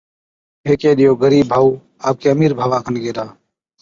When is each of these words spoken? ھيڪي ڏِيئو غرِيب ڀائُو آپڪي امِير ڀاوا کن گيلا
ھيڪي 0.67 0.91
ڏِيئو 0.97 1.13
غرِيب 1.21 1.45
ڀائُو 1.51 1.69
آپڪي 2.07 2.27
امِير 2.33 2.51
ڀاوا 2.57 2.77
کن 2.85 2.95
گيلا 3.03 3.25